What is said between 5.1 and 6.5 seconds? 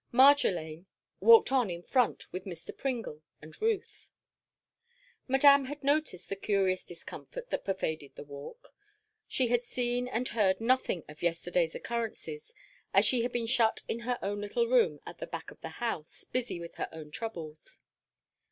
Madame had noticed the